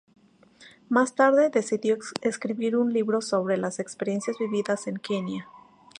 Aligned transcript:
Más 0.89 1.13
tarde, 1.13 1.51
decidió 1.51 1.95
escribir 2.23 2.75
un 2.75 2.91
libro 2.91 3.21
sobre 3.21 3.57
las 3.57 3.77
experiencias 3.77 4.39
vividas 4.39 4.87
en 4.87 4.97
Kenia. 4.97 5.47